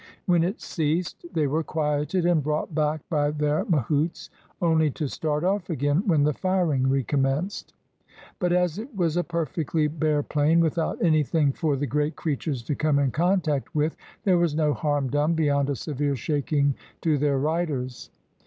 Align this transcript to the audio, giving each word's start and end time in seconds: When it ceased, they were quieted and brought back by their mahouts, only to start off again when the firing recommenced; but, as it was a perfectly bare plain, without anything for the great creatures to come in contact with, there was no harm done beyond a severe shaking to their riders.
When 0.25 0.43
it 0.43 0.61
ceased, 0.61 1.27
they 1.31 1.45
were 1.45 1.61
quieted 1.61 2.25
and 2.25 2.41
brought 2.41 2.73
back 2.73 3.07
by 3.07 3.29
their 3.29 3.65
mahouts, 3.65 4.31
only 4.59 4.89
to 4.89 5.07
start 5.07 5.43
off 5.43 5.69
again 5.69 6.01
when 6.07 6.23
the 6.23 6.33
firing 6.33 6.89
recommenced; 6.89 7.75
but, 8.39 8.51
as 8.51 8.79
it 8.79 8.95
was 8.95 9.15
a 9.15 9.23
perfectly 9.23 9.87
bare 9.87 10.23
plain, 10.23 10.59
without 10.59 10.97
anything 11.03 11.51
for 11.53 11.75
the 11.75 11.85
great 11.85 12.15
creatures 12.15 12.63
to 12.63 12.73
come 12.73 12.97
in 12.97 13.11
contact 13.11 13.75
with, 13.75 13.95
there 14.23 14.39
was 14.39 14.55
no 14.55 14.73
harm 14.73 15.07
done 15.07 15.35
beyond 15.35 15.69
a 15.69 15.75
severe 15.75 16.15
shaking 16.15 16.73
to 17.01 17.19
their 17.19 17.37
riders. 17.37 18.09